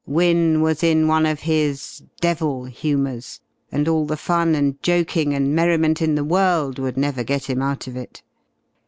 Wynne 0.07 0.61
was 0.61 0.81
in 0.81 1.07
one 1.07 1.27
of 1.27 1.41
his 1.41 2.01
"devil" 2.21 2.65
humours, 2.65 3.39
and 3.71 3.87
all 3.87 4.07
the 4.07 4.17
fun 4.17 4.55
and 4.55 4.81
joking 4.81 5.35
and 5.35 5.53
merriment 5.53 6.01
in 6.01 6.15
the 6.15 6.23
world 6.25 6.79
would 6.79 6.97
never 6.97 7.23
get 7.23 7.47
him 7.47 7.61
out 7.61 7.85
of 7.85 7.95
it. 7.95 8.23